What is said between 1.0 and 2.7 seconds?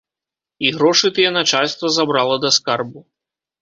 тыя начальства забрала да